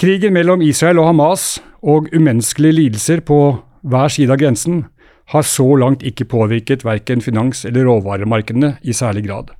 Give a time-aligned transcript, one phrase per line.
[0.00, 3.36] Krigen mellom Israel og Hamas og umenneskelige lidelser på
[3.84, 4.86] hver side av grensen
[5.34, 9.50] har så langt ikke påvirket verken finans- eller råvaremarkedene i særlig grad.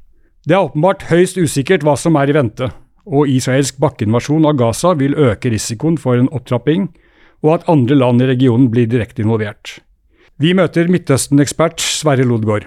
[0.48, 2.70] Det er åpenbart høyst usikkert hva som er i vente,
[3.04, 6.88] og israelsk bakkeinvasjon av Gaza vil øke risikoen for en opptrapping,
[7.44, 9.76] og at andre land i regionen blir direkte involvert.
[10.40, 12.64] Vi møter Midtøsten-ekspert Sverre Lodgaard.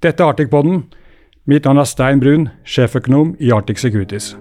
[0.00, 0.86] Dette er Arctic-poden.
[1.44, 4.32] Mitt navn er Stein Brun, sjeføkonom i Arctic Securities.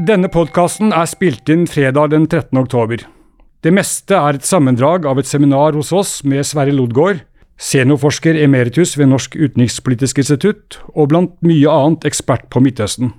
[0.00, 2.56] Denne podkasten er spilt inn fredag den 13.
[2.56, 3.02] oktober.
[3.60, 7.20] Det meste er et sammendrag av et seminar hos oss med Sverre Lodgaard,
[7.60, 13.12] seniorforsker emeritus ved Norsk utenrikspolitisk institutt, og blant mye annet ekspert på Midtøsten.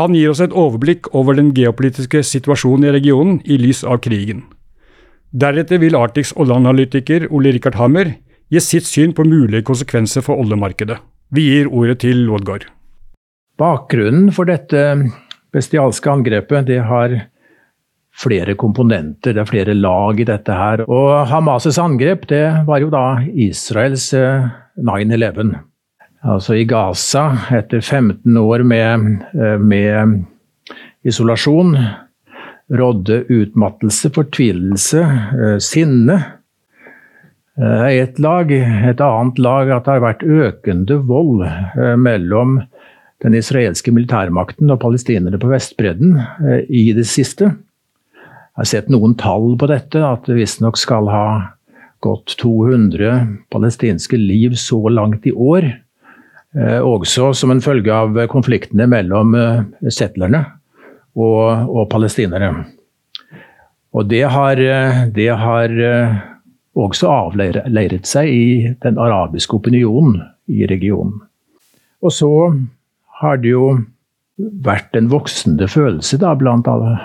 [0.00, 4.46] Han gir oss et overblikk over den geopolitiske situasjonen i regionen i lys av krigen.
[5.36, 8.14] Deretter vil Arctics oljeanalytiker Ole Rikard Hammer
[8.48, 10.96] gi sitt syn på mulige konsekvenser for oljemarkedet.
[11.28, 12.70] Vi gir ordet til Lodgaard.
[13.60, 14.80] Bakgrunnen for dette
[15.52, 17.18] bestialske angrepet det har
[18.12, 20.84] flere komponenter, det er flere lag i dette her.
[20.84, 25.54] Og Hamas' angrep det var jo da Israels 9-11.
[25.54, 25.60] Eh,
[26.34, 27.24] altså i Gaza,
[27.56, 30.24] etter 15 år med, eh, med
[31.04, 31.76] isolasjon,
[32.72, 36.24] rådde utmattelse, fortvilelse, eh, sinne.
[37.58, 38.50] Et lag.
[38.50, 41.44] Et annet lag at det har vært økende vold
[42.00, 42.62] mellom
[43.22, 46.16] den israelske militærmakten og palestinere på Vestbredden
[46.68, 47.52] i det siste.
[47.52, 51.26] Jeg har sett noen tall på dette, at det visstnok skal ha
[52.02, 53.14] gått 200
[53.52, 55.70] palestinske liv så langt i år.
[56.52, 60.42] Eh, også som en følge av konfliktene mellom eh, settlerne
[61.16, 62.50] og, og palestinere.
[63.96, 65.72] Og det har, eh, det har
[66.72, 68.44] også avleiret seg i
[68.84, 70.20] den arabiske opinionen
[70.52, 71.20] i regionen.
[72.02, 72.32] Og så
[73.22, 73.66] har det jo
[74.66, 76.96] vært en voksende følelse da, blant alle,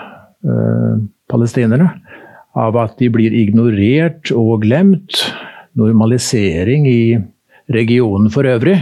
[1.30, 1.90] palestinere.
[2.58, 5.22] Av at de blir ignorert og glemt.
[5.78, 7.02] Normalisering i
[7.70, 8.78] regionen for øvrig.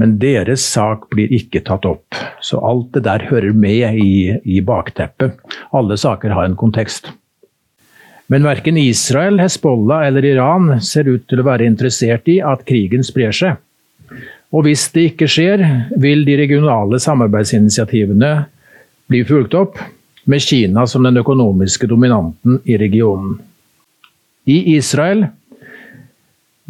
[0.00, 2.16] Men deres sak blir ikke tatt opp.
[2.40, 5.36] Så alt det der hører med i, i bakteppet.
[5.76, 7.10] Alle saker har en kontekst.
[8.32, 13.04] Men verken Israel, Hezbollah eller Iran ser ut til å være interessert i at krigen
[13.04, 13.58] sprer seg.
[14.52, 15.62] Og hvis det ikke skjer,
[15.96, 18.32] vil de regionale samarbeidsinitiativene
[19.08, 19.80] bli fulgt opp
[20.28, 23.38] med Kina som den økonomiske dominanten i regionen.
[24.44, 25.24] I Israel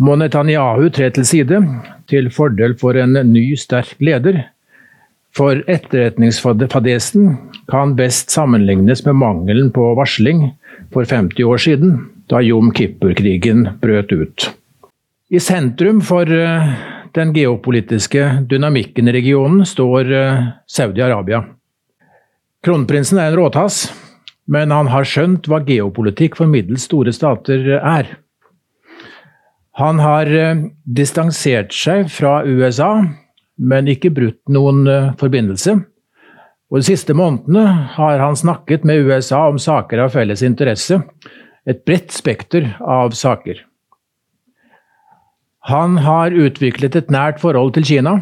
[0.02, 1.60] må Netanyahu tre til side,
[2.08, 4.44] til fordel for en ny, sterk leder.
[5.32, 7.36] For etterretningsfadesen
[7.70, 10.50] kan best sammenlignes med mangelen på varsling
[10.92, 11.94] for 50 år siden,
[12.28, 14.50] da Jom Kippur-krigen brøt ut.
[15.32, 16.74] I sentrum for eh,
[17.16, 21.42] den geopolitiske dynamikken i regionen står eh, Saudi-Arabia.
[22.62, 23.84] Kronprinsen er en råtass,
[24.46, 28.16] men han har skjønt hva geopolitikk for middels store stater er.
[29.80, 32.94] Han har eh, distansert seg fra USA,
[33.62, 35.78] men ikke brutt noen eh, forbindelse.
[36.72, 37.66] Og De siste månedene
[37.98, 41.02] har han snakket med USA om saker av felles interesse.
[41.68, 43.60] Et bredt spekter av saker.
[45.70, 48.16] Han har utviklet et nært forhold til Kina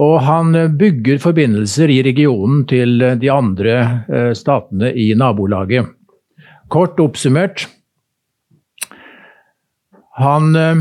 [0.00, 3.74] og han bygger forbindelser i regionen til de andre
[4.08, 5.90] eh, statene i nabolaget.
[6.72, 7.66] Kort oppsummert
[10.16, 10.80] Han eh,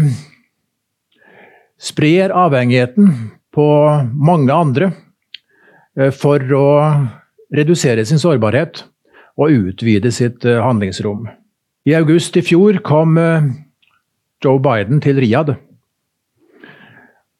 [1.79, 3.11] sprer avhengigheten
[3.51, 3.67] på
[4.13, 4.91] mange andre
[5.97, 6.67] eh, for å
[7.51, 8.85] redusere sin sårbarhet
[9.35, 11.25] og utvide sitt handlingsrom.
[11.87, 13.17] I august i fjor kom
[14.41, 15.57] Joe Biden til Riyadh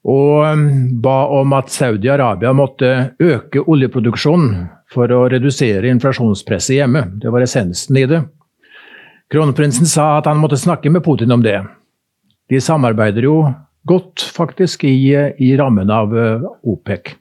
[0.02, 7.06] og um, ba om at Saudi-Arabia måtte øke oljeproduksjonen for å redusere inflasjonspresset hjemme.
[7.22, 8.24] Det var essensen i det.
[9.32, 11.60] Kronprinsen sa at han måtte snakke med Putin om det.
[12.50, 13.36] De samarbeider jo
[13.88, 17.16] godt, faktisk, i, i rammen av uh, OPEC.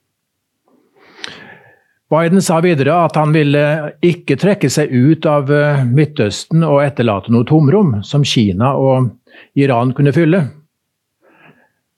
[2.10, 3.62] Biden sa videre at han ville
[4.02, 9.12] ikke trekke seg ut av uh, Midtøsten og etterlate noe tomrom som Kina og
[9.58, 10.44] Iran kunne fylle.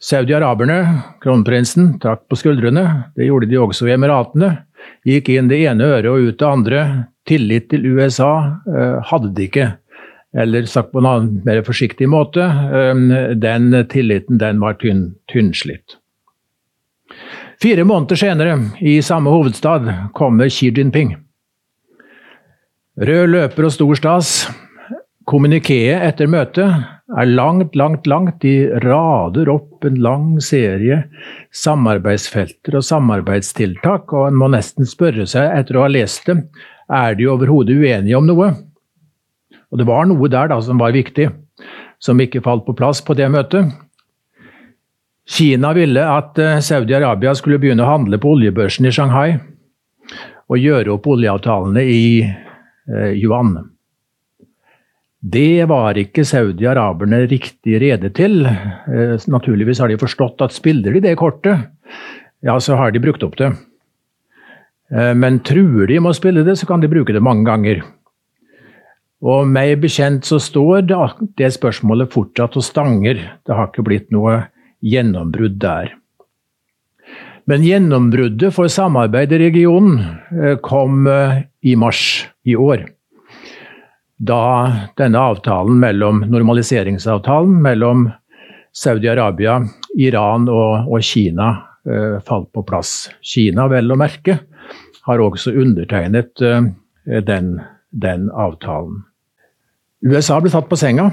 [0.02, 0.78] Saudi-araberne,
[1.22, 3.12] kronprinsen, trakk på skuldrene.
[3.14, 4.50] Det gjorde de også i Emiratene.
[5.06, 6.82] Gikk inn det ene øret og ut det andre.
[7.28, 8.32] Tillit til USA
[8.66, 9.68] eh, hadde de ikke.
[10.34, 13.04] Eller sagt på en annen, mer forsiktig måte, eh,
[13.38, 16.00] den tilliten den var tynn, tynnslitt.
[17.62, 19.86] Fire måneder senere, i samme hovedstad,
[20.18, 21.14] kommer Xi Jinping.
[22.98, 24.32] Rød løper og stor stas.
[25.30, 28.40] Kommunikeet etter møtet er langt, langt, langt.
[28.40, 31.02] De rader opp en lang serie
[31.54, 36.46] samarbeidsfelter og samarbeidstiltak, og en må nesten spørre seg, etter å ha lest dem,
[36.92, 38.52] er de overhodet uenige om noe?
[39.72, 41.30] Og det var noe der da som var viktig,
[42.02, 43.72] som ikke falt på plass på det møtet.
[45.28, 49.36] Kina ville at eh, Saudi-Arabia skulle begynne å handle på oljebørsen i Shanghai
[50.50, 53.54] og gjøre opp oljeavtalene i eh, yuan.
[55.22, 58.42] Det var ikke saudi-araberne riktig rede til.
[58.42, 61.68] Eh, naturligvis har de forstått at spiller de det kortet,
[62.42, 63.52] ja, så har de brukt opp det.
[64.90, 67.84] Eh, men truer de med å spille det, så kan de bruke det mange ganger.
[69.22, 73.20] Og meg bekjent så står det spørsmålet fortsatt og stanger.
[73.46, 74.48] Det har ikke blitt noe
[74.82, 75.94] gjennombrudd der.
[77.46, 80.02] Men gjennombruddet for samarbeid i regionen
[80.34, 82.88] eh, kom eh, i mars i år.
[84.22, 84.42] Da
[85.00, 88.04] denne avtalen mellom, normaliseringsavtalen mellom
[88.72, 89.56] Saudi-Arabia,
[89.98, 91.48] Iran og, og Kina
[91.82, 93.10] eh, falt på plass.
[93.18, 94.38] Kina, vel å merke,
[95.08, 96.70] har også undertegnet eh,
[97.26, 97.56] den,
[97.90, 99.02] den avtalen.
[100.06, 101.10] USA ble tatt på senga.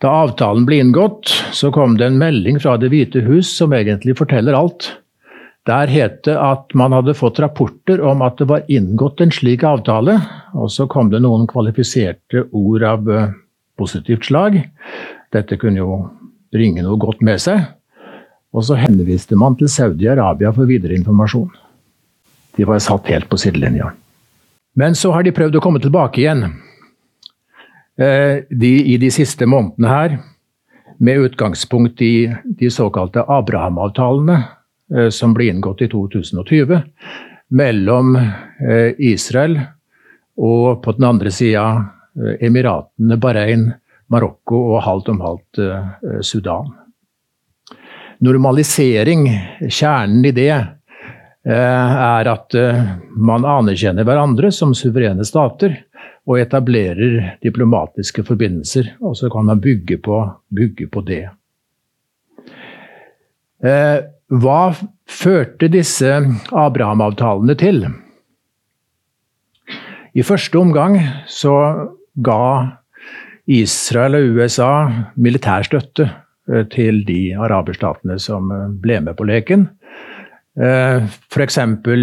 [0.00, 4.16] Da avtalen ble inngått, så kom det en melding fra Det hvite hus som egentlig
[4.18, 4.88] forteller alt.
[5.68, 9.62] Der het det at man hadde fått rapporter om at det var inngått en slik
[9.68, 10.16] avtale,
[10.52, 13.30] og så kom det noen kvalifiserte ord av eh,
[13.78, 14.58] positivt slag.
[15.32, 16.00] Dette kunne jo
[16.52, 17.64] bringe noe godt med seg.
[18.52, 21.48] Og så henviste man til Saudi-Arabia for videre informasjon.
[22.58, 23.94] De var satt helt på sidelinja.
[24.76, 26.44] Men så har de prøvd å komme tilbake igjen.
[27.96, 30.18] Eh, de, I de siste månedene her,
[31.02, 34.42] med utgangspunkt i de såkalte Abraham-avtalene,
[34.94, 36.82] eh, som ble inngått i 2020,
[37.52, 38.14] mellom
[38.96, 39.58] Israel
[40.40, 41.64] og på den andre sida
[42.40, 43.66] Emiratene, Bahrain,
[44.12, 45.60] Marokko og halvt om halvt
[46.26, 46.68] Sudan.
[48.22, 49.24] Normalisering,
[49.66, 50.52] kjernen i det,
[51.42, 52.56] er at
[53.16, 55.80] man anerkjenner hverandre som suverene stater
[56.28, 58.92] og etablerer diplomatiske forbindelser.
[59.02, 60.22] Og så kan man bygge på,
[60.54, 61.24] bygge på det.
[63.62, 63.98] Eh,
[64.42, 64.60] hva
[65.06, 66.14] førte disse
[66.56, 67.84] Abraham-avtalene til?
[70.12, 70.98] I første omgang
[71.30, 71.54] så
[72.20, 72.44] ga
[73.50, 74.72] Israel og USA
[75.16, 76.08] militærstøtte
[76.52, 79.66] eh, til de araberstatene som eh, ble med på leken.
[80.60, 81.58] Eh, F.eks.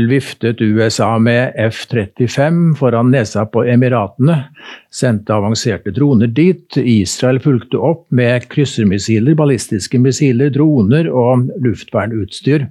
[0.10, 4.42] viftet USA med F-35 foran nesa på Emiratene,
[4.90, 6.66] sendte avanserte droner dit.
[6.82, 12.66] Israel fulgte opp med kryssermissiler, ballistiske missiler, droner og luftvernutstyr.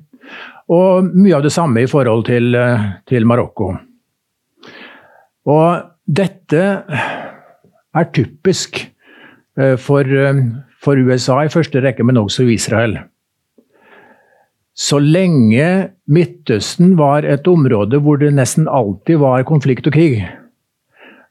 [0.69, 2.53] Og mye av det samme i forhold til,
[3.09, 3.79] til Marokko.
[5.49, 6.65] Og dette
[7.99, 8.83] er typisk
[9.59, 10.05] eh, for,
[10.85, 12.99] for USA i første rekke, men også Israel.
[14.79, 20.21] Så lenge Midtøsten var et område hvor det nesten alltid var konflikt og krig,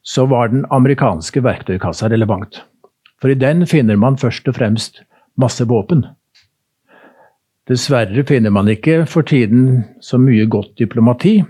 [0.04, 2.60] så var den amerikanske verktøykassa relevant.
[3.22, 5.02] For i den finner man først og fremst
[5.40, 6.04] masse våpen.
[7.68, 11.42] Dessverre finner man ikke for tiden så mye godt diplomati.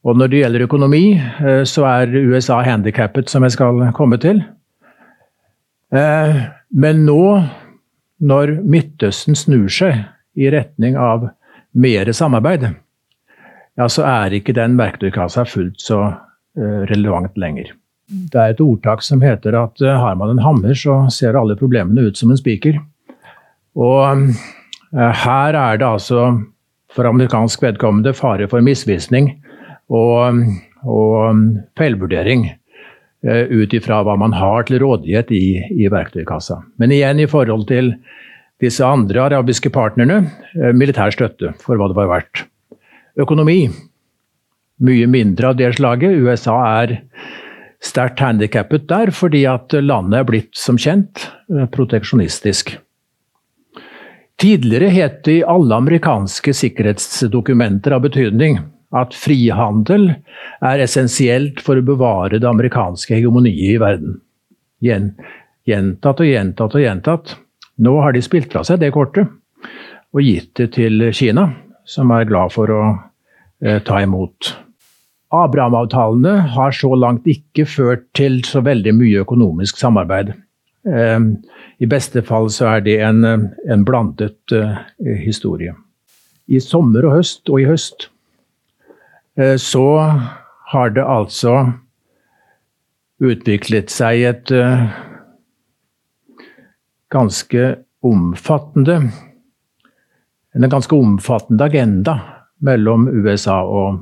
[0.00, 4.40] Og når det gjelder økonomi, eh, så er USA handikappet, som jeg skal komme til.
[5.92, 6.38] Eh,
[6.70, 7.24] men nå,
[8.20, 10.00] når Midtøsten snur seg
[10.40, 11.28] i retning av
[11.72, 12.70] mer samarbeid,
[13.76, 17.70] ja, så er ikke den verktøykassa fullt så uh, relevant lenger.
[18.10, 22.10] Det er et ordtak som heter at har man en hammer, så ser alle problemene
[22.10, 22.76] ut som en spiker.
[23.78, 24.26] Og
[24.90, 26.26] her er det altså
[26.92, 29.30] for amerikansk vedkommende fare for misvisning
[29.90, 30.40] og,
[30.86, 31.44] og
[31.78, 32.48] feilvurdering
[33.20, 36.56] ut ifra hva man har til rådighet i, i verktøykassa.
[36.80, 37.92] Men igjen i forhold til
[38.60, 40.22] disse andre arabiske partnerne
[40.56, 42.44] eh, militær støtte for hva det var verdt.
[43.20, 43.62] Økonomi
[44.80, 46.20] mye mindre av det slaget.
[46.24, 46.96] USA er
[47.84, 52.76] sterkt handikappet der fordi at landet er blitt, som kjent, eh, proteksjonistisk.
[54.40, 58.60] Tidligere het det i alle amerikanske sikkerhetsdokumenter av betydning
[58.96, 60.08] at frihandel
[60.66, 64.18] er essensielt for å bevare det amerikanske hegemoniet i verden.
[64.82, 67.36] Gjentatt og gjentatt og gjentatt.
[67.80, 69.30] Nå har de spilt fra seg det kortet
[70.10, 71.46] og gitt det til Kina,
[71.86, 72.82] som er glad for å
[73.62, 74.50] eh, ta imot.
[75.30, 80.32] Abraham-avtalene har så langt ikke ført til så veldig mye økonomisk samarbeid.
[80.82, 81.18] Eh,
[81.78, 84.82] I beste fall så er det en, en blandet eh,
[85.22, 85.76] historie.
[86.50, 88.10] I sommer og høst og i høst
[89.60, 89.86] så
[90.72, 91.54] har det altså
[93.20, 94.84] utviklet seg et eh,
[97.12, 97.64] ganske
[98.06, 99.00] omfattende
[100.52, 102.16] en ganske omfattende agenda
[102.60, 104.00] mellom USA og,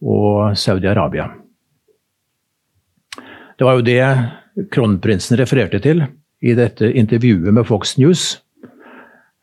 [0.00, 1.28] og Saudi-Arabia.
[3.56, 6.02] Det var jo det kronprinsen refererte til
[6.40, 8.36] i dette intervjuet med Fox News.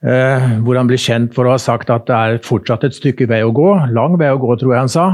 [0.03, 3.27] Eh, hvor han ble kjent for å ha sagt at det er fortsatt et stykke
[3.31, 3.69] vei å gå.
[3.95, 5.05] Lang vei å gå, tror jeg han sa.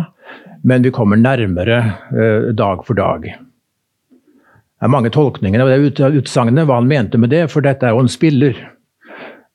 [0.65, 1.77] Men vi kommer nærmere
[2.09, 3.27] eh, dag for dag.
[3.29, 7.93] Det er mange tolkninger av det utsagnet, hva han mente med det, for dette er
[7.93, 8.57] jo en spiller.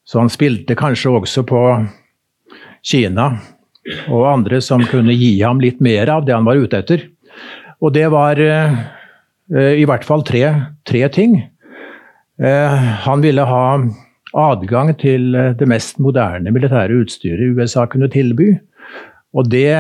[0.07, 1.65] Så han spilte kanskje også på
[2.85, 3.31] Kina
[4.13, 7.09] og andre som kunne gi ham litt mer av det han var ute etter.
[7.83, 8.79] Og det var eh,
[9.81, 10.45] i hvert fall tre,
[10.87, 11.41] tre ting.
[12.35, 13.65] Han ville ha
[14.35, 18.55] adgang til det mest moderne militære utstyret USA kunne tilby.
[19.35, 19.75] Og det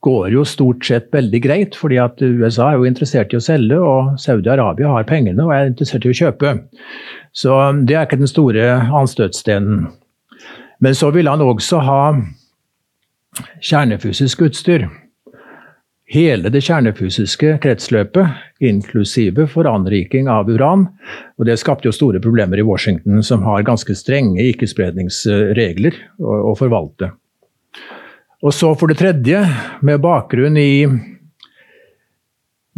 [0.00, 3.76] går jo stort sett veldig greit, fordi at USA er jo interessert i å selge,
[3.76, 6.54] og Saudi-Arabia har pengene og er interessert i å kjøpe.
[7.36, 9.90] Så det er ikke den store anstøtstenen.
[10.80, 12.00] Men så vil han også ha
[13.60, 14.88] kjernefysisk utstyr.
[16.10, 18.32] Hele det kjernefysiske kretsløpet,
[18.66, 20.88] inklusive for anriking av uran.
[21.38, 27.12] Og det skapte jo store problemer i Washington, som har ganske strenge ikke-spredningsregler å forvalte.
[28.42, 29.44] Og så for det tredje,
[29.86, 30.88] med bakgrunn i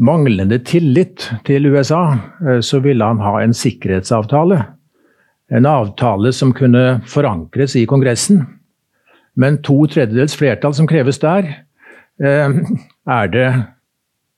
[0.03, 4.61] manglende tillit til USA, eh, så ville han ha en sikkerhetsavtale.
[5.53, 8.45] En avtale som kunne forankres i Kongressen.
[9.37, 11.65] Men to tredjedels flertall som kreves der,
[12.23, 13.49] er det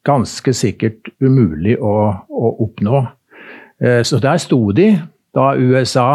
[0.05, 1.95] ganske sikkert umulig å,
[2.29, 3.03] å oppnå.
[3.83, 4.93] Eh, så der sto de
[5.35, 6.09] da USA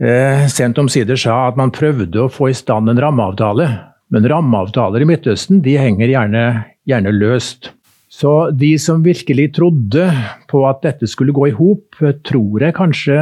[0.00, 3.68] eh, sent omsider sa at man prøvde å få i stand en rammeavtale.
[4.10, 6.46] Men rammeavtaler i Midtøsten de henger gjerne,
[6.88, 7.72] gjerne løst.
[8.10, 10.08] Så de som virkelig trodde
[10.50, 11.94] på at dette skulle gå i hop,
[12.26, 13.16] tror jeg kanskje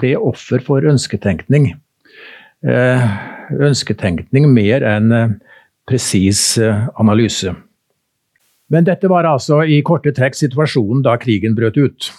[0.00, 1.70] ble offer for ønsketenkning.
[2.66, 3.06] Eh,
[3.62, 5.32] ønsketenkning mer enn eh,
[5.88, 7.54] presis eh, analyse.
[8.72, 12.10] Men dette var altså i korte trekk situasjonen da krigen brøt ut.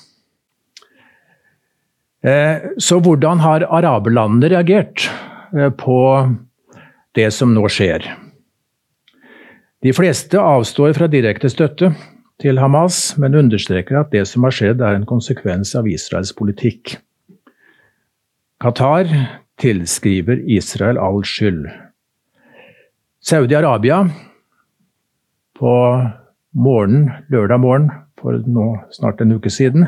[2.24, 5.08] Eh, så hvordan har araberlandene reagert
[5.56, 5.98] eh, på
[7.18, 8.06] det som nå skjer?
[9.84, 11.92] De fleste avstår fra direkte støtte
[12.40, 16.96] til Hamas, men understreker at det som har skjedd er en konsekvens av Israels politikk.
[18.64, 19.10] Qatar
[19.60, 21.68] tilskriver Israel all skyld.
[23.24, 24.04] Saudi-Arabia
[25.60, 25.74] på
[26.54, 29.88] morgenen, lørdag morgen for nå snart en uke siden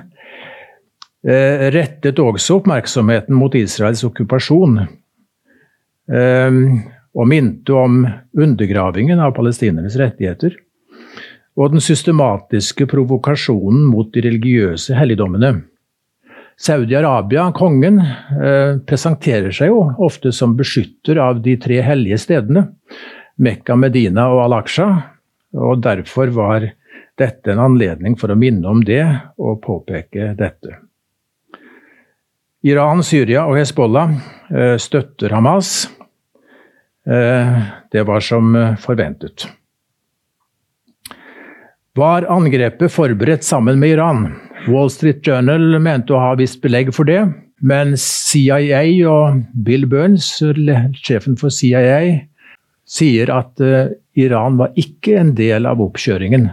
[1.26, 4.78] Eh, rettet også oppmerksomheten mot Israels okkupasjon.
[6.06, 6.58] Eh,
[7.16, 8.04] og minte om
[8.38, 10.54] undergravingen av palestinernes rettigheter.
[11.58, 15.64] Og den systematiske provokasjonen mot de religiøse helligdommene.
[16.62, 22.70] Saudi-Arabia, kongen, eh, presenterer seg jo ofte som beskytter av de tre hellige stedene.
[23.42, 24.88] Mekka, Medina og Al-Aqsa.
[25.56, 26.70] Og derfor var
[27.20, 29.04] dette en anledning for å minne om det
[29.40, 30.80] og påpeke dette.
[32.66, 34.16] Iran, Syria og Hezbollah
[34.50, 35.86] eh, støtter Hamas.
[37.06, 37.60] Eh,
[37.94, 39.46] det var som eh, forventet.
[41.96, 44.26] Var angrepet forberedt sammen med Iran?
[44.68, 47.22] Wall Street Journal mente å ha visst belegg for det.
[47.64, 50.28] Men CIA og Bill Burns,
[51.00, 52.26] sjefen for CIA,
[52.86, 53.62] sier at
[54.14, 56.52] Iran var ikke en del av oppkjøringen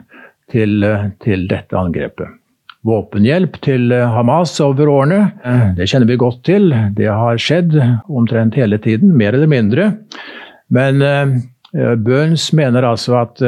[0.52, 0.86] til,
[1.20, 2.38] til dette angrepet
[2.86, 5.20] våpenhjelp til eh, Hamas over årene.
[5.44, 6.72] Eh, det kjenner vi godt til.
[6.96, 7.76] Det har skjedd
[8.10, 9.92] omtrent hele tiden, mer eller mindre.
[10.72, 11.02] Men
[12.00, 13.42] Burns mener altså at,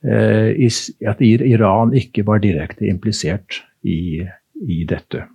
[0.00, 4.24] at Iran ikke var direkte implisert i,
[4.64, 5.26] i dette.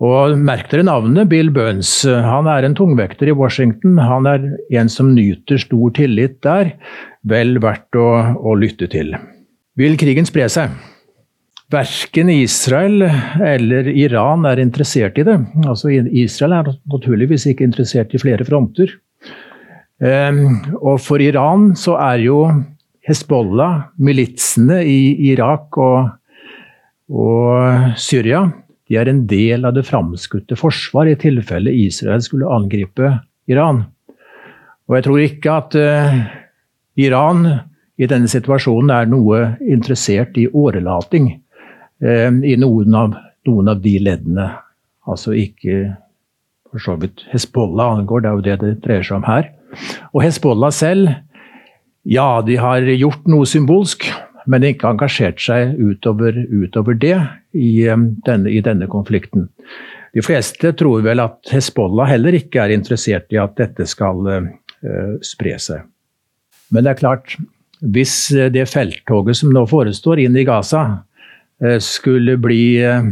[0.00, 1.90] Og Merk dere navnet Bill Burns.
[2.08, 3.98] Han er en tungvekter i Washington.
[4.00, 4.46] Han er
[4.80, 6.72] en som nyter stor tillit der.
[7.28, 8.06] Vel verdt å,
[8.40, 9.12] å lytte til.
[9.76, 10.72] Vil krigen spre seg?
[11.70, 13.04] Verken Israel
[13.44, 15.36] eller Iran er interessert i det.
[15.68, 18.96] Altså, Israel er naturligvis ikke interessert i flere fronter.
[20.00, 22.40] Ehm, og for Iran så er jo
[23.06, 26.10] Hezbollah, militsene i Irak og,
[27.12, 28.46] og Syria,
[28.90, 33.12] de er en del av det framskutte forsvar i tilfelle Israel skulle angripe
[33.50, 33.84] Iran.
[34.90, 36.16] Og jeg tror ikke at uh,
[36.98, 37.44] Iran
[38.00, 41.36] i denne situasjonen er noe interessert i årelating.
[42.02, 43.14] uh, i noen av,
[43.46, 44.48] noen av de leddene.
[45.06, 45.94] Altså ikke
[46.70, 49.50] for så vidt Hezbollah angår, det er jo det det dreier seg om her.
[50.14, 51.14] Og Hezbollah selv,
[52.02, 54.06] ja, de har gjort noe symbolsk,
[54.50, 57.18] men ikke engasjert seg utover, utover det
[57.52, 57.72] i
[58.26, 59.48] denne, i denne konflikten.
[60.12, 64.50] De fleste tror vel at Hezbollah heller ikke er interessert i at dette skal uh,
[65.24, 65.86] spre seg.
[66.74, 67.36] Men det er klart,
[67.80, 68.14] hvis
[68.54, 70.82] det felttoget som nå forestår inn i Gaza,
[71.62, 73.06] uh, skulle bli uh,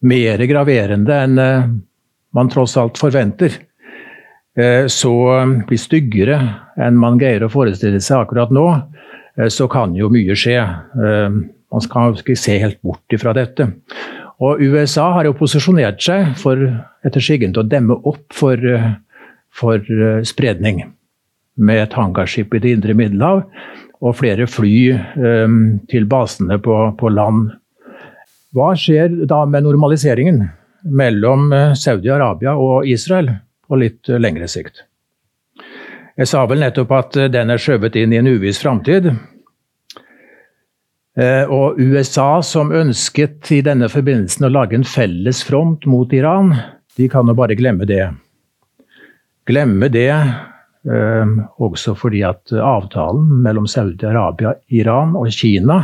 [0.00, 1.40] mer graverende enn
[2.32, 3.52] man tross alt forventer,
[4.90, 5.10] så
[5.68, 6.36] blir styggere
[6.80, 8.64] enn man greier å forestille seg akkurat nå,
[9.52, 10.56] så kan jo mye skje.
[11.70, 13.68] Man skal ikke se helt bort ifra dette.
[14.40, 16.60] Og USA har jo posisjonert seg for
[17.06, 18.62] etter skyggen til å demme opp for,
[19.52, 20.82] for eh, spredning.
[21.60, 23.44] Med et hangarskip i det indre Middelhav
[24.00, 25.56] og flere fly um,
[25.92, 27.50] til basene på, på, land.
[28.56, 30.46] Hva skjer da med normaliseringen
[30.88, 33.28] mellom eh, Saudi-Arabia og Israel
[33.68, 34.86] på litt lengre sikt?
[36.16, 39.12] Jeg sa vel nettopp at den er skjøvet inn i en uviss framtid.
[41.18, 46.52] Eh, og USA, som ønsket i denne forbindelsen å lage en felles front mot Iran,
[46.98, 48.04] de kan jo bare glemme det.
[49.50, 55.80] Glemme det eh, også fordi at avtalen mellom Saudi-Arabia, Iran og Kina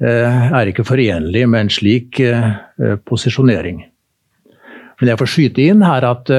[0.00, 2.22] eh, er ikke forenlig med en slik
[3.04, 3.84] posisjonering.
[4.98, 6.30] Men jeg får skyte inn her at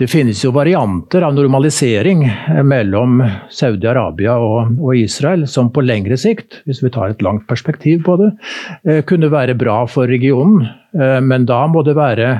[0.00, 3.18] det finnes jo varianter av normalisering eh, mellom
[3.52, 8.16] Saudi-Arabia og, og, Israel som på lengre sikt, hvis vi tar et langt perspektiv på
[8.16, 8.30] det,
[8.88, 10.64] eh, kunne være bra for regionen.
[10.96, 12.32] Eh, men da må det være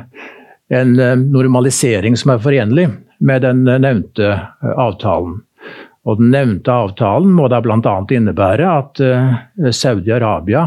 [0.73, 0.95] en
[1.35, 2.87] normalisering som er forenlig
[3.21, 4.31] med den nevnte
[4.71, 5.40] avtalen.
[6.07, 7.97] Og den nevnte avtalen må da bl.a.
[8.07, 9.02] innebære at
[9.75, 10.62] Saudi-Arabia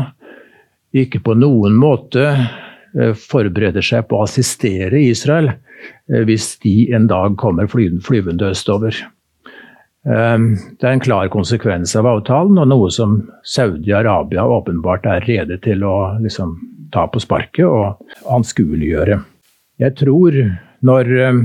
[0.92, 2.28] ikke på noen måte
[3.18, 5.48] forbereder seg på å assistere Israel
[6.12, 8.96] Eh, hvis de en dag kommer flyvende østover.
[10.04, 15.60] Ehm, det er en klar konsekvens av avtalen, og noe som Saudi-Arabia åpenbart er rede
[15.64, 16.58] til å liksom,
[16.92, 18.04] ta på sparket og
[18.36, 19.22] anskueliggjøre.
[19.80, 20.40] Jeg tror,
[20.84, 21.44] når ehm,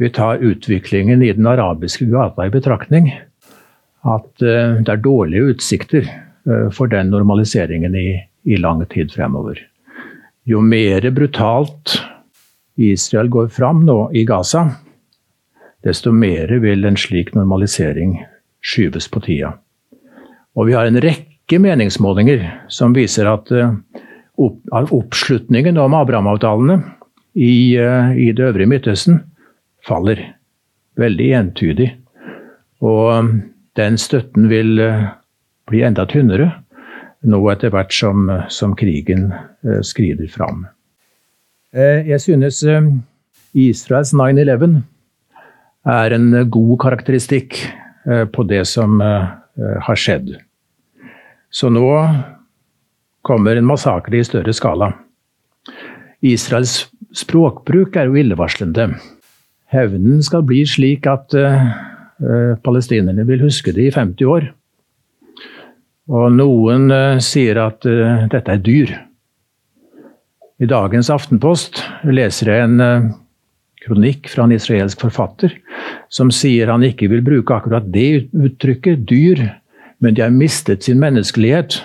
[0.00, 3.12] vi tar utviklingen i den arabiske gata i betraktning,
[4.02, 8.08] at eh, det er dårlige utsikter eh, for den normaliseringen i,
[8.48, 9.60] i lang tid fremover.
[10.50, 12.00] Jo mer brutalt
[12.74, 14.64] Israel går fram nå i Gaza,
[15.84, 18.16] desto mer vil en slik normalisering
[18.58, 19.52] skyves på tida.
[20.58, 23.76] Og vi har en rekke meningsmålinger som viser at eh,
[24.40, 26.80] oppslutningen om Abraham-avtalene
[27.38, 29.20] i, eh, i, det øvrige Midtøsten
[29.86, 30.24] faller.
[30.98, 31.92] Veldig entydig.
[32.82, 33.30] Og eh,
[33.78, 34.82] den støtten vil
[35.70, 36.50] bli enda tynnere
[37.28, 39.28] nå etter hvert som, som krigen
[39.84, 40.64] skrider fram.
[41.70, 42.88] Eh, jeg synes eh,
[43.54, 44.80] Israels 9-11
[45.90, 47.60] er en god karakteristikk
[48.10, 50.32] eh, på det som har skjedd.
[51.52, 51.86] Så nå
[53.26, 54.92] kommer en massakre i større skala.
[56.24, 58.86] Israels språkbruk er jo illevarslende.
[59.74, 61.34] Hevnen skal bli slik at
[62.64, 64.48] palestinerne vil huske det i 50 år.
[66.10, 68.92] Og noen uh, sier at uh, dette er dyr.
[70.60, 73.10] I dagens Aftenpost leser jeg en uh,
[73.84, 75.54] kronikk fra en israelsk forfatter
[76.12, 79.44] som sier han ikke vil bruke akkurat det uttrykket, dyr,
[80.02, 81.78] men de har mistet sin menneskelighet.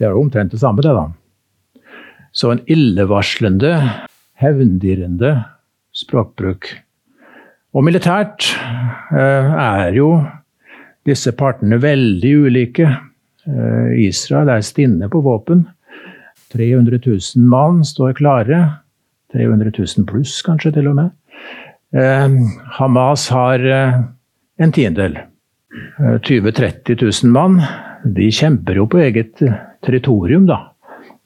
[0.00, 1.84] Det er jo omtrent det samme, det, da.
[2.32, 3.74] Så en illevarslende,
[4.40, 5.34] hevndirrende
[5.96, 6.68] språkbruk.
[7.76, 8.48] Og militært
[9.12, 10.10] er jo
[11.08, 12.90] disse partene veldig ulike.
[13.46, 15.66] Uh, Israel er stinne på våpen.
[16.52, 18.60] 300 000 mann står klare.
[19.34, 21.14] 300 000 pluss, kanskje, til og med.
[21.96, 22.36] Eh,
[22.78, 23.98] Hamas har eh,
[24.62, 25.18] en tiendedel.
[26.22, 27.60] 20 000-30 000 mann.
[28.04, 30.60] De kjemper jo på eget eh, territorium, da.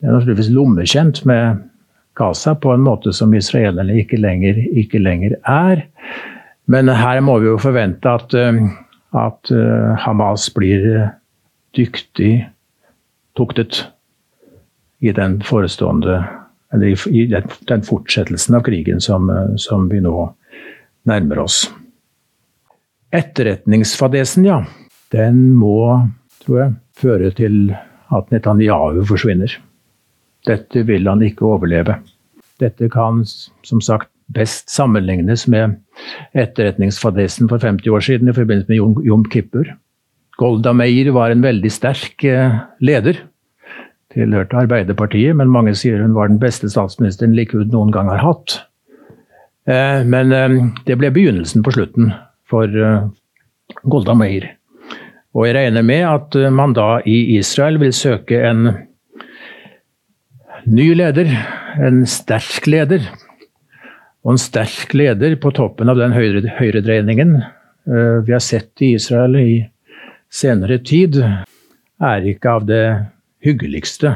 [0.01, 1.67] Det er naturligvis lommekjent med
[2.17, 5.85] Gaza på en måte som israelerne ikke lenger, ikke lenger er.
[6.71, 8.63] Men her må vi jo forvente at, eh,
[9.17, 11.11] at eh, Hamas blir
[11.77, 12.49] dyktig
[13.39, 13.85] tuktet
[15.01, 16.21] i den forestående
[16.73, 17.25] eller i
[17.69, 20.15] den fortsettelsen av krigen som, som vi nå
[21.09, 21.65] nærmer oss.
[23.11, 24.61] Etterretningsfadesen, ja.
[25.11, 25.99] Den må,
[26.45, 27.73] tror jeg, føre til
[28.15, 29.57] at Netanyahu forsvinner.
[30.47, 31.99] Dette vil han ikke overleve.
[32.63, 35.81] Dette kan som sagt best sammenlignes med
[36.39, 39.73] etterretningsfadesen for 50 år siden i forbindelse med Jom Kippur.
[40.41, 43.27] Golda Meir var en veldig sterk eh, leder
[44.11, 48.57] tilhørte Arbeiderpartiet, men mange sier hun var den beste statsministeren Likud noen gang har hatt.
[49.69, 50.55] Eh, men eh,
[50.89, 52.15] det ble begynnelsen på slutten
[52.51, 52.73] for
[53.85, 54.49] Golda Meir.
[55.37, 58.65] Og jeg regner med at man da i Israel vil søke en
[60.67, 61.29] ny leder,
[61.79, 63.05] en sterk leder.
[64.25, 67.37] Og en sterk leder på toppen av den høyre, høyredreiningen
[68.27, 69.53] vi har sett i Israel i
[70.31, 71.19] senere tid,
[72.01, 72.85] er ikke av det
[73.45, 74.15] hyggeligste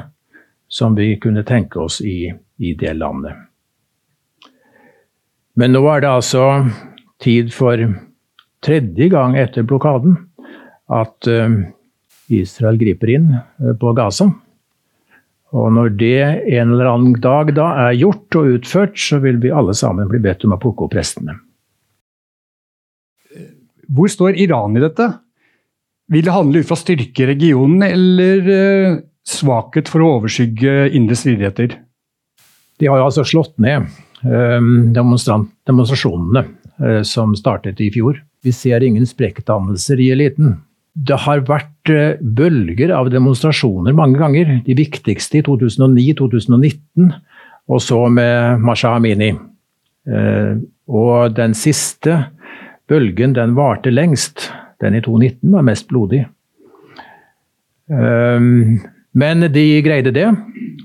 [0.71, 3.37] som vi kunne tenke oss i, i det landet.
[5.55, 6.45] Men nå er det altså
[7.23, 7.79] tid for
[8.65, 10.17] tredje gang etter blokaden
[10.91, 11.61] at uh,
[12.33, 14.31] Israel griper inn uh, på Gaza.
[15.55, 16.19] Og når det
[16.57, 20.19] en eller annen dag da er gjort og utført, så vil vi alle sammen bli
[20.25, 21.37] bedt om å plukke opp restene.
[23.95, 25.07] Hvor står Iran i dette?
[26.13, 31.17] Vil det handle ut fra styrke i regionen, eller uh, svakhet for å overskygge indre
[31.17, 31.69] stridigheter?
[32.81, 33.83] De har jo altså slått ned
[34.25, 36.43] demonstrasjonene
[37.05, 38.25] som startet i fjor.
[38.45, 40.59] Vi ser ingen sprekkdannelser i eliten.
[40.95, 44.59] Det har vært eh, bølger av demonstrasjoner mange ganger.
[44.67, 47.09] De viktigste i 2009-2019,
[47.73, 49.33] og så med Masha Amini.
[50.07, 50.53] Eh,
[50.87, 52.21] og den siste
[52.91, 54.51] bølgen, den varte lengst.
[54.83, 56.25] Den i 219 var mest blodig.
[57.91, 58.41] Eh,
[59.15, 60.27] men de greide det.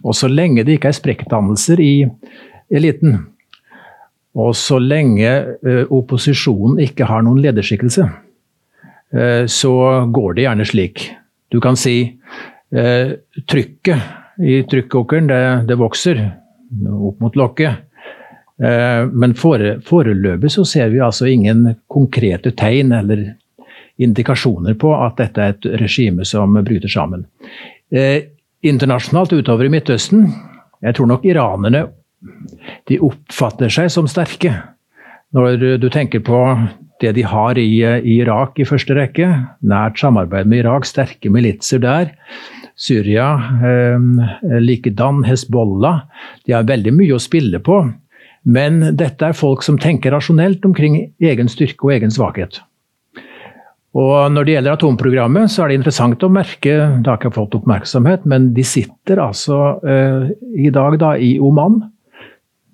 [0.03, 1.93] Og så lenge det ikke er sprekkdannelser i
[2.69, 3.17] eliten,
[4.37, 8.05] og så lenge eh, opposisjonen ikke har noen lederskikkelse,
[9.15, 9.73] eh, så
[10.13, 11.09] går det gjerne slik.
[11.49, 13.15] Du kan si eh,
[13.49, 16.21] trykket i trykkokeren, det, det vokser
[16.93, 17.85] opp mot lokket.
[18.59, 23.21] Men foreløpig så ser vi altså ingen konkrete tegn eller
[23.99, 27.25] indikasjoner på at dette er et regime som bryter sammen.
[28.63, 30.29] Internasjonalt utover i Midtøsten,
[30.83, 31.85] jeg tror nok iranerne
[32.89, 34.53] de oppfatter seg som sterke.
[35.35, 36.39] Når du tenker på
[36.99, 39.27] det de har i, i, Irak i første rekke,
[39.63, 42.11] nært samarbeid med Irak, sterke militser der.
[42.79, 43.29] Syria,
[43.63, 46.03] eh, likedan Hezbollah.
[46.47, 47.81] De har veldig mye å spille på.
[48.47, 52.61] Men dette er folk som tenker rasjonelt omkring egen styrke og egen svakhet.
[53.97, 57.55] Og Når det gjelder atomprogrammet, så er det interessant å merke Det har ikke fått
[57.57, 61.79] oppmerksomhet, men de sitter altså eh, i dag da i Oman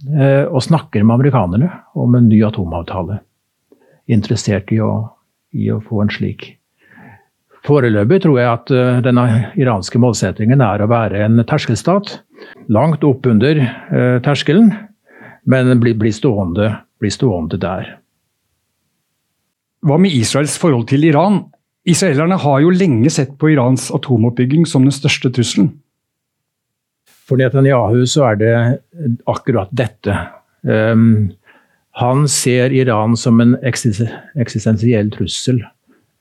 [0.06, 3.20] Eh, og snakker med amerikanerne om en ny atomavtale.
[4.12, 4.92] Interessert i å,
[5.56, 6.52] i å få en slik.
[7.66, 9.26] Foreløpig tror jeg at eh, denne
[9.58, 12.20] iranske målsettingen er å være en terskelstat.
[12.70, 14.68] Langt opp under uh, terskelen,
[15.50, 16.68] men blir bli stående,
[17.02, 17.96] bli stående der.
[19.86, 21.44] Hva med Israels forhold til Iran?
[21.86, 25.68] Israelerne har jo lenge sett på Irans atomoppbygging som den største trusselen.
[27.26, 28.54] For Netanyahu så er det
[29.30, 30.16] akkurat dette.
[30.66, 31.36] Um,
[32.02, 35.62] han ser Iran som en eksistensiell trussel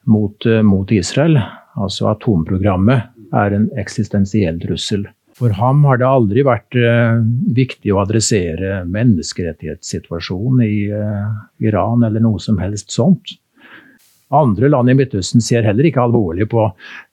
[0.05, 1.39] mot, uh, mot, Israel.
[1.73, 5.07] Altså atomprogrammet er en eksistensiell trussel.
[5.35, 7.17] For ham har det aldri vært uh,
[7.57, 11.33] viktig å adressere menneskerettighetssituasjonen i uh,
[11.65, 13.33] Iran eller noe som helst sånt.
[14.33, 16.67] Andre land i Midtøsten ser heller ikke alvorlig på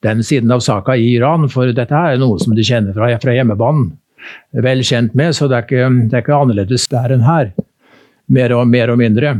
[0.05, 3.35] den siden av saka i Iran, for dette er noe som de kjenner fra, fra
[3.35, 3.91] hjemmebanen.
[4.65, 7.51] Vel kjent med, så det er ikke, det er ikke annerledes der enn her.
[8.33, 9.35] Mer og, mer og mindre.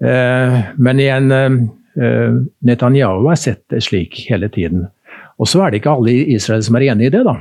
[0.00, 4.86] Eh, men igjen, eh, Netanyahu har sett det slik hele tiden.
[5.40, 7.36] Og så er det ikke alle i Israel som er enig i det, da.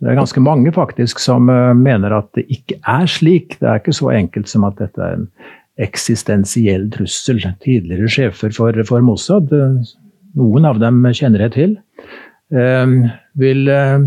[0.00, 3.58] Det er ganske mange faktisk som uh, mener at det ikke er slik.
[3.60, 5.26] Det er ikke så enkelt som at dette er en
[5.78, 7.40] eksistensiell trussel.
[7.62, 9.52] Tidligere sjefer for, for Mossad,
[10.38, 11.76] noen av dem kjenner jeg til,
[12.54, 12.94] eh,
[13.40, 14.06] vil eh,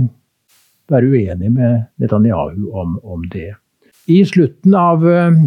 [0.91, 3.54] være uenig med Netanyahu om, om det.
[4.12, 5.41] I slutten av eh,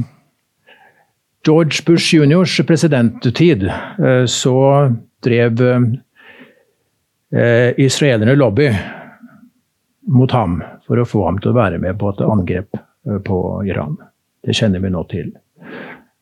[1.46, 3.68] George Bush juniors presidenttid
[4.26, 4.56] så
[5.22, 5.60] drev
[7.78, 8.66] israelerne lobby
[10.10, 10.56] mot ham
[10.88, 12.80] for å få ham til å være med på et angrep
[13.28, 13.38] på
[13.70, 13.94] Iran.
[14.42, 15.30] Det kjenner vi nå til.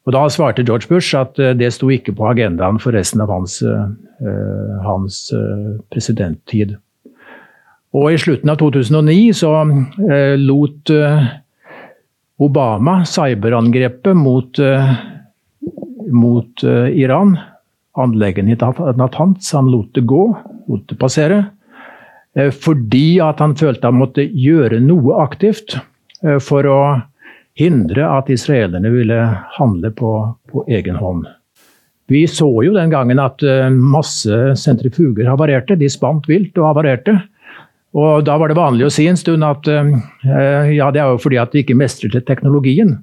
[0.05, 3.33] Og Da svarte George Bush at eh, det sto ikke på agendaen for resten av
[3.33, 3.89] hans, uh,
[4.85, 6.77] hans uh, presidenttid.
[7.95, 9.53] Og I slutten av 2009 så
[10.43, 10.91] lot
[12.43, 14.59] Obama cyberangrepet mot,
[16.11, 17.37] mot Iran.
[17.95, 18.59] Anleggene i
[18.99, 19.53] Natanz.
[19.55, 20.25] Han lot det gå,
[20.67, 21.39] lot det passere.
[22.35, 25.79] Fordi at han følte han måtte gjøre noe aktivt
[26.43, 26.81] for å
[27.59, 29.19] hindre at israelerne ville
[29.59, 30.13] handle på,
[30.51, 31.27] på egen hånd.
[32.11, 35.79] Vi så jo den gangen at eh, masse sentrifuger havarerte.
[35.81, 37.17] De spant vilt og havarerte.
[37.95, 39.93] Og da var det vanlig å si en stund at uh,
[40.27, 42.97] ja, det er jo fordi at de ikke mestret teknologien.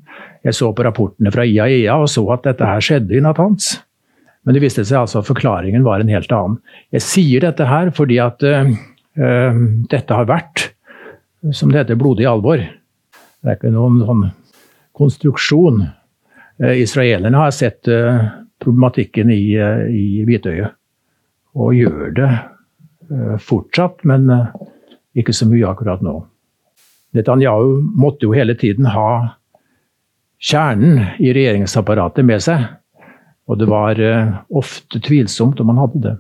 [0.44, 3.78] Jeg så på rapportene fra IAEA og så at dette her skjedde i Natanz.
[4.44, 6.60] Men det viste seg altså at forklaringen var en helt annen.
[6.92, 8.68] Jeg sier dette her fordi at uh,
[9.96, 10.68] dette har vært
[11.56, 12.60] som det heter, blodig alvor.
[12.60, 14.28] Det er ikke noen sånn
[14.98, 15.84] konstruksjon.
[16.64, 18.24] Eh, israelerne har sett eh,
[18.62, 20.78] problematikken i, eh, i Hvitøyet,
[21.56, 22.32] og gjør det
[23.44, 24.30] fortsatt, men
[25.20, 26.14] ikke så mye akkurat nå.
[27.12, 29.36] Netanyahu måtte jo hele tiden ha
[30.40, 32.64] kjernen i regjeringsapparatet med seg.
[33.52, 34.00] Og det var
[34.48, 36.16] ofte tvilsomt om han hadde det.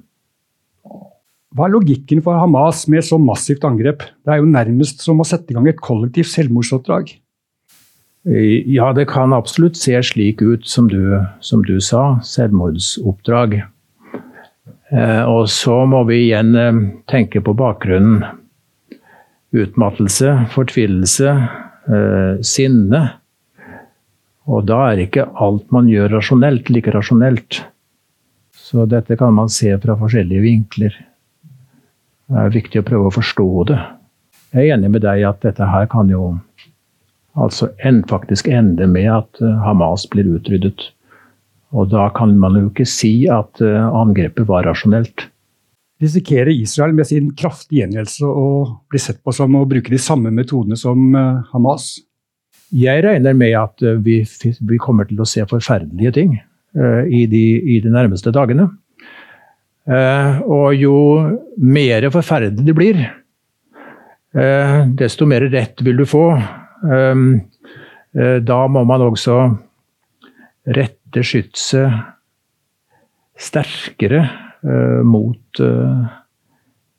[1.55, 4.03] Hva er logikken for Hamas med så massivt angrep?
[4.27, 7.15] Det er jo nærmest som å sette i gang et kollektivt selvmordsoppdrag.
[8.23, 12.19] Ja, det kan absolutt se slik ut som du, som du sa.
[12.23, 13.63] Selvmordsoppdrag.
[14.91, 16.79] Eh, og så må vi igjen eh,
[17.09, 18.25] tenke på bakgrunnen.
[19.51, 21.31] Utmattelse, fortvilelse,
[21.87, 23.01] eh, sinne.
[24.51, 27.63] Og da er ikke alt man gjør rasjonelt, like rasjonelt.
[28.51, 30.93] Så dette kan man se fra forskjellige vinkler.
[32.31, 33.79] Det er viktig å prøve å forstå det.
[34.51, 36.35] Jeg er enig med deg at dette her kan jo
[37.39, 40.89] altså en, faktisk ende med at eh, Hamas blir utryddet.
[41.71, 45.27] Og da kan man jo ikke si at eh, angrepet var rasjonelt.
[46.01, 48.47] Risikerer Israel med sin kraftige gjengjeldelse å
[48.91, 51.93] bli sett på som å bruke de samme metodene som eh, Hamas?
[52.71, 56.37] Jeg regner med at vi, vi kommer til å se forferdelige ting
[56.79, 58.69] uh, i, de, i, de, nærmeste dagene.
[59.83, 60.95] Uh, og jo
[61.59, 63.01] mer forferdelig det blir,
[64.39, 66.29] uh, desto mer rett vil du få.
[66.81, 67.43] Um,
[68.11, 69.35] da må man også
[70.75, 71.93] rette skytset
[73.39, 74.25] sterkere
[75.07, 75.61] mot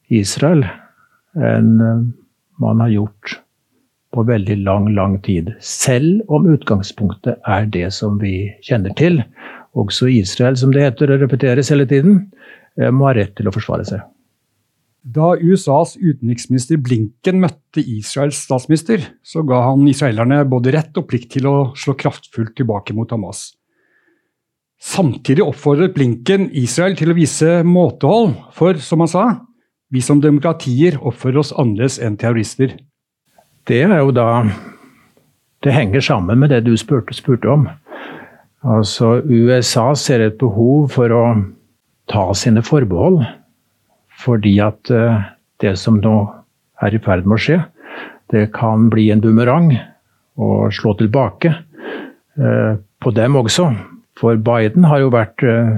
[0.09, 0.65] Israel
[1.37, 1.75] enn
[2.63, 3.37] man har gjort
[4.13, 5.53] på veldig lang, lang tid.
[5.65, 9.23] Selv om utgangspunktet er det som vi kjenner til.
[9.79, 12.27] Også Israel, som det heter, og repeteres hele tiden.
[12.77, 14.05] Eh, må ha rett til å forsvare seg.
[15.03, 21.33] Da USAs utenriksminister Blinken møtte Israels statsminister, så ga han israelerne både rett og plikt
[21.35, 23.49] til å slå kraftfullt tilbake mot Hamas.
[24.83, 29.25] Samtidig oppfordret Blinken Israel til å vise måtehold, for som han sa,
[29.91, 32.77] vi som demokratier oppfører oss annerledes enn terrorister.
[33.67, 34.45] Det er jo da
[35.63, 37.69] Det henger sammen med det du spurte, spurte om.
[38.67, 41.21] Altså, USA ser et behov for å
[42.11, 43.23] ta sine forbehold.
[44.23, 45.23] Fordi at eh,
[45.63, 46.17] det som nå
[46.83, 47.59] er i ferd med å skje,
[48.33, 49.73] det kan bli en bumerang
[50.41, 53.69] og slå tilbake eh, på dem også.
[54.19, 55.75] For Biden har jo vært eh,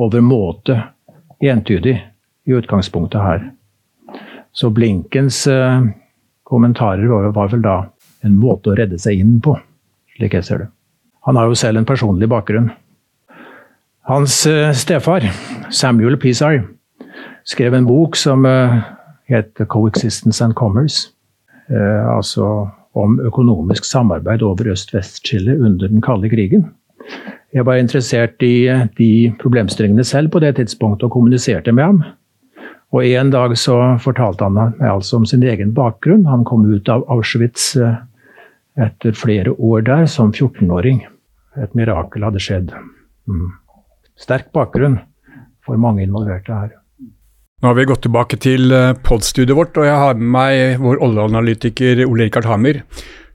[0.00, 0.80] overmåte
[1.44, 1.96] entydig
[2.48, 3.46] i utgangspunktet her.
[4.56, 5.44] Så Blinkens
[6.48, 7.74] kommentarer var vel da
[8.26, 9.52] en måte å redde seg inn på,
[10.16, 10.68] slik jeg ser det.
[11.28, 12.72] Han har jo selv en personlig bakgrunn.
[14.08, 14.40] Hans
[14.80, 15.28] stefar,
[15.70, 16.64] Samuel Pisar,
[17.48, 18.82] skrev en bok som uh,
[19.28, 21.12] het 'Coexistence and Commerce'.
[21.70, 26.66] Uh, altså om økonomisk samarbeid over øst-vest-skillet under den kalde krigen.
[27.54, 32.02] Jeg var interessert i de problemstillingene selv på det tidspunktet og kommuniserte med ham.
[32.92, 36.26] Og En dag så fortalte han meg altså om sin egen bakgrunn.
[36.26, 37.76] Han kom ut av Auschwitz
[38.76, 41.06] etter flere år der som 14-åring.
[41.62, 42.72] Et mirakel hadde skjedd.
[43.28, 43.52] Mm
[44.18, 44.98] sterk bakgrunn
[45.66, 46.74] for mange involverte her.
[47.58, 51.00] Nå har vi gått tilbake til podstudioet podstudiet vårt, og jeg har med meg vår
[51.02, 52.84] oljeanalytiker Ole Rikard Hammer.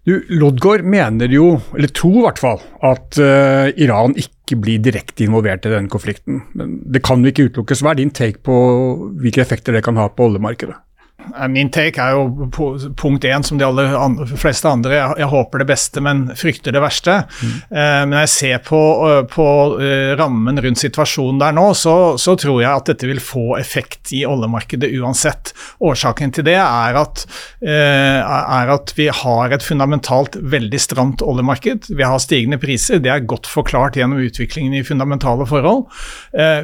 [0.08, 5.26] Du, Lodgaard mener jo, eller tror i hvert fall, at uh, Iran ikke blir direkte
[5.26, 6.40] involvert i denne konflikten.
[6.56, 7.84] Men det kan jo ikke utelukkes.
[7.84, 8.56] Hva er din take på
[9.20, 10.80] hvilke effekter det kan ha på oljemarkedet?
[11.32, 12.50] Eh, min take er jo
[13.00, 14.96] punkt én, som de aller andre, fleste andre.
[14.98, 17.20] Jeg, jeg, håper det beste, men frykter det verste.
[17.42, 17.54] Mm.
[17.72, 19.48] Eh, men når jeg ser på, eh, på
[19.80, 24.14] uh, rammen rundt situasjonen der nå, så, så, tror jeg at dette vil få effekt
[24.16, 25.54] i oljemarkedet uansett.
[25.84, 27.26] Årsaken til det er at,
[27.64, 31.90] eh, er at vi har et fundamentalt veldig stramt oljemarked.
[31.94, 35.86] Vi har stigende priser, det er godt forklart gjennom utviklingen i fundamentale forhold.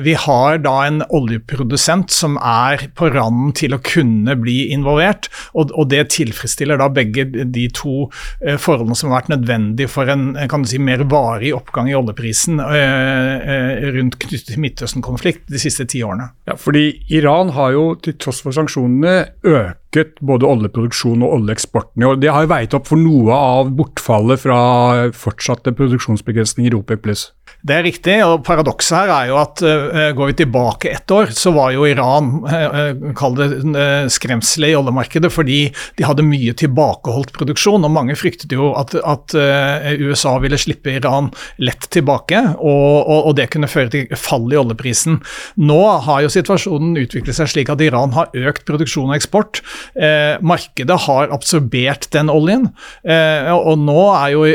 [0.03, 5.29] Vi har da en oljeprodusent som er på randen til å kunne bli bli involvert.
[5.53, 8.09] Og, og det tilfredsstiller da begge de to
[8.43, 11.97] eh, forholdene som har vært nødvendige for en kan du si, mer varig oppgang i
[11.97, 16.29] oljeprisen eh, eh rundt knyttet til Midtøsten-konflikt de siste ti årene.
[16.49, 19.15] Ja, fordi Iran har jo til tross for sanksjonene
[19.47, 22.05] øket både oljeproduksjonen og oljeeksporten.
[22.05, 24.59] og Det har jo veiet opp for noe av bortfallet fra
[25.15, 27.29] fortsatte produksjonsbegrensninger i OPEC+.
[27.59, 31.33] Det er riktig, og paradokset her er jo at uh, går vi tilbake ett år,
[31.35, 35.57] så var jo Iran uh, kall det uh, skremselet i oljemarkedet fordi
[35.99, 37.83] de hadde mye tilbakeholdt produksjon.
[37.83, 39.35] og Mange fryktet jo at, at
[39.99, 44.59] USA ville slippe Iran lett tilbake, og, og, og, det kunne føre til fall i
[44.59, 45.19] oljeprisen.
[45.59, 49.61] Nå har jo situasjonen utviklet seg slik at Iran har økt produksjon og eksport.
[50.41, 52.69] markedet har absorbert den oljen,
[53.03, 54.45] og nå er jo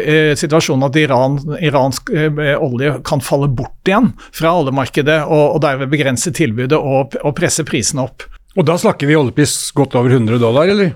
[0.40, 6.32] situasjonen at Iran, iransk olje kan falle bort igjen fra oljemarkedet, og, og derved begrense
[6.34, 8.26] tilbudet og, og presse prisene opp.
[8.54, 10.94] Og da snakker vi oljepris godt over 100 dollar, eller?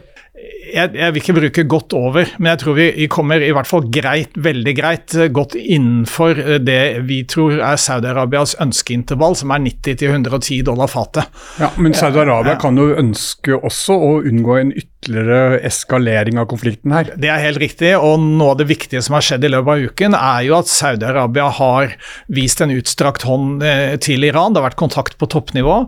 [0.73, 3.87] jeg, jeg, vil ikke bruke godt over, men jeg tror vi, kommer i hvert fall
[3.93, 9.65] greit, veldig greit, eh, godt innenfor eh, det vi tror er Saudi-Arabias ønskeintervall, som er
[9.65, 11.31] 90-110 dollar fatet.
[11.61, 12.61] Ja, Men Saudi-Arabia ja.
[12.61, 17.13] kan jo ønske også å unngå en ytterligere eskalering av konflikten her?
[17.17, 19.85] Det er helt riktig, og noe av det viktige som har skjedd i løpet av
[19.93, 21.95] uken, er jo at Saudi-Arabia har
[22.27, 24.53] vist en utstrakt hånd eh, til Iran.
[24.53, 25.79] Det har vært kontakt på toppnivå,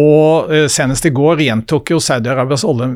[0.00, 2.90] og senest i går gjentok jo Saudi-Arabias olje,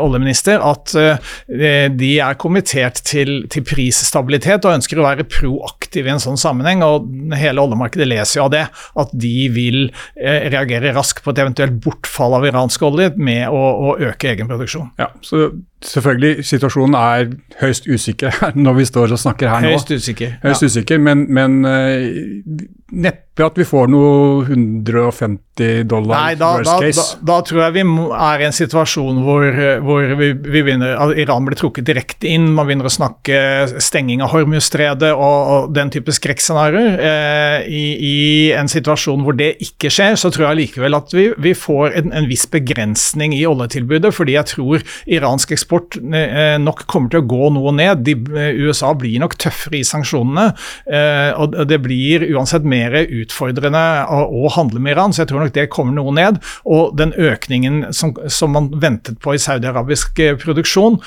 [0.00, 6.14] oljeminister at eh, de er kommittert til, til, prisstabilitet og ønsker å være proaktive i
[6.14, 6.84] en sånn sammenheng.
[6.86, 8.64] og Hele oljemarkedet leser jo av det,
[9.02, 13.62] at de vil eh, reagere raskt på et eventuelt bortfall av iransk olje med å,
[13.90, 14.92] å øke egenproduksjon.
[15.00, 15.52] Ja, så
[15.86, 17.28] Selvfølgelig, situasjonen er
[17.60, 19.74] høyst usikker når vi står og snakker her nå.
[19.76, 20.38] Høyst usikker.
[20.42, 20.72] Høyst ja.
[20.72, 27.02] usikker, Men, men uh, neppe at vi får noe 150 dollar Nei, da, worst case.
[27.18, 27.82] Da, da, da, tror jeg vi
[28.16, 32.46] er i en situasjon hvor, hvor vi, vi begynner, Iran blir trukket direkte inn.
[32.56, 33.40] Man begynner å snakke
[33.82, 36.96] stenging av Hormuzstredet og, og, den type skrekkscenarioer.
[36.96, 38.16] Uh, i, i,
[38.56, 42.14] en situasjon hvor det ikke skjer, så tror jeg likevel at vi, vi får en,
[42.16, 47.22] en viss begrensning i oljetilbudet, fordi jeg tror iransk eksport eksport eh, nok kommer til
[47.22, 48.04] å gå noe ned.
[48.04, 50.54] De, eh, USA blir nok tøffere i sanksjonene.
[50.86, 55.54] Eh, og Det blir uansett mer utfordrende å, handle med Iran, så jeg tror nok
[55.54, 56.40] det kommer noe ned.
[56.64, 61.00] Og den økningen som, som man ventet på i saudi-arabisk produksjon,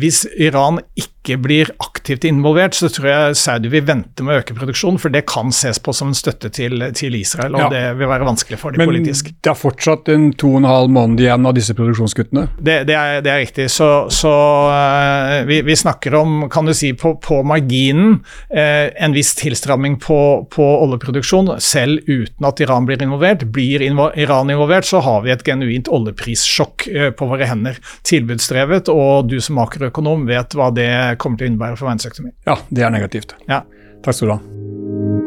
[0.00, 4.42] hvis Iran ikke ikke blir aktivt involvert, så tror jeg Saudi vil vente med å
[4.42, 7.70] øke produksjonen, for det kan ses på som en støtte til, til Israel, og ja.
[7.72, 9.32] det vil være vanskelig for dem Men politisk.
[9.32, 12.46] Men det er fortsatt en to og en halv måned igjen av disse produksjonskuttene?
[12.58, 13.68] Det, det, er, det er, riktig.
[13.74, 14.34] Så, så
[14.70, 18.20] uh, vi, vi, snakker om, kan du si, på, på marginen
[18.54, 20.20] uh, en viss tilstramming på,
[20.52, 23.46] på, oljeproduksjon, selv uten at Iran blir involvert.
[23.56, 27.80] Blir Iran involvert, så har vi et genuint oljeprissjokk uh, på våre hender.
[28.06, 32.36] Tilbudsdrevet, og du som makroøkonom vet hva det kommer til å innebære for verdensøkonomien.
[32.48, 33.36] Ja, det er negativt.
[33.50, 33.62] Ja.
[34.04, 35.26] Takk skal du ha.